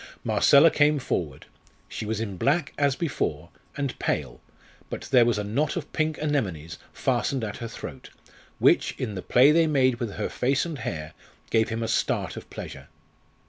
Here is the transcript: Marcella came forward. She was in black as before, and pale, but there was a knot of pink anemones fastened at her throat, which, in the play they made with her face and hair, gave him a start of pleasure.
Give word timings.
Marcella 0.23 0.71
came 0.71 0.97
forward. 0.97 1.45
She 1.87 2.07
was 2.07 2.19
in 2.19 2.35
black 2.35 2.73
as 2.75 2.95
before, 2.95 3.49
and 3.77 3.99
pale, 3.99 4.41
but 4.89 5.01
there 5.03 5.25
was 5.25 5.37
a 5.37 5.43
knot 5.43 5.75
of 5.75 5.93
pink 5.93 6.17
anemones 6.17 6.79
fastened 6.91 7.43
at 7.43 7.57
her 7.57 7.67
throat, 7.67 8.09
which, 8.57 8.95
in 8.97 9.13
the 9.13 9.21
play 9.21 9.51
they 9.51 9.67
made 9.67 9.99
with 9.99 10.13
her 10.15 10.27
face 10.27 10.65
and 10.65 10.79
hair, 10.79 11.13
gave 11.51 11.69
him 11.69 11.83
a 11.83 11.87
start 11.87 12.35
of 12.35 12.49
pleasure. 12.49 12.87